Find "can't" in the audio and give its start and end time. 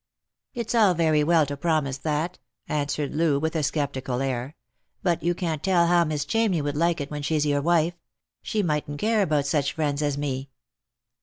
5.35-5.61